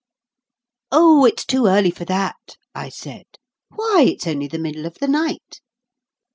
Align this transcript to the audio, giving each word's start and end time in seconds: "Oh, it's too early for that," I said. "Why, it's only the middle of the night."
"Oh, 0.91 1.25
it's 1.25 1.45
too 1.45 1.67
early 1.67 1.91
for 1.91 2.05
that," 2.05 2.57
I 2.73 2.89
said. 2.89 3.25
"Why, 3.69 4.01
it's 4.07 4.25
only 4.25 4.47
the 4.47 4.57
middle 4.57 4.87
of 4.87 4.95
the 4.95 5.07
night." 5.07 5.61